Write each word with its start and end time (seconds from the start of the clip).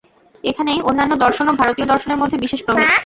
এখানেই 0.43 0.79
অন্যান্য 0.89 1.13
দর্শন 1.25 1.45
ও 1.49 1.53
ভারতীয় 1.53 1.87
দর্শনের 1.87 2.19
মধ্যে 2.21 2.37
বিশেষ 2.37 2.59
প্রভেদ। 2.63 2.87